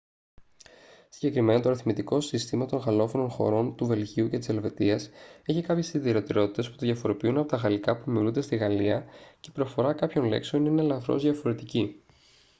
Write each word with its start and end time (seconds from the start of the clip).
συγκεκριμένα 1.09 1.61
το 1.61 1.69
αριθμητικό 1.69 2.21
σύστημα 2.21 2.65
των 2.65 2.79
γαλλόφωνων 2.79 3.29
χωρών 3.29 3.75
του 3.75 3.85
βελγίου 3.85 4.29
και 4.29 4.37
της 4.37 4.49
ελβετίας 4.49 5.09
έχει 5.45 5.61
κάποιες 5.61 5.93
ιδιαιτερότητες 5.93 6.67
που 6.69 6.75
το 6.75 6.85
διαφοροποιούν 6.85 7.37
από 7.37 7.47
τα 7.49 7.57
γαλλικά 7.57 7.97
που 7.97 8.03
ομιλούνται 8.07 8.41
στη 8.41 8.55
γαλλία 8.55 9.05
και 9.39 9.49
η 9.49 9.53
προφορά 9.53 9.93
κάποιων 9.93 10.25
λέξεων 10.25 10.65
είναι 10.65 10.81
ελαφρώς 10.81 11.21
διαφορετική 11.23 12.01